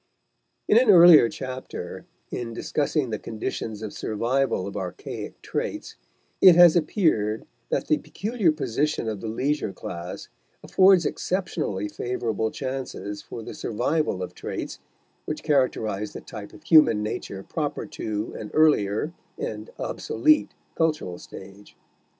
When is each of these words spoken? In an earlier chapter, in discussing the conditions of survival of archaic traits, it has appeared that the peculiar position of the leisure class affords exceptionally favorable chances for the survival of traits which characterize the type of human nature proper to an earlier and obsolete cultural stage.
In 0.67 0.79
an 0.79 0.89
earlier 0.89 1.29
chapter, 1.29 2.07
in 2.31 2.53
discussing 2.55 3.11
the 3.11 3.19
conditions 3.19 3.83
of 3.83 3.93
survival 3.93 4.65
of 4.65 4.75
archaic 4.75 5.39
traits, 5.43 5.95
it 6.41 6.55
has 6.55 6.75
appeared 6.75 7.45
that 7.69 7.85
the 7.85 7.99
peculiar 7.99 8.51
position 8.51 9.07
of 9.07 9.21
the 9.21 9.27
leisure 9.27 9.71
class 9.71 10.27
affords 10.63 11.05
exceptionally 11.05 11.87
favorable 11.87 12.49
chances 12.49 13.21
for 13.21 13.43
the 13.43 13.53
survival 13.53 14.23
of 14.23 14.33
traits 14.33 14.79
which 15.25 15.43
characterize 15.43 16.13
the 16.13 16.21
type 16.21 16.51
of 16.51 16.63
human 16.63 17.03
nature 17.03 17.43
proper 17.43 17.85
to 17.85 18.33
an 18.39 18.49
earlier 18.55 19.13
and 19.37 19.69
obsolete 19.77 20.55
cultural 20.73 21.19
stage. 21.19 21.77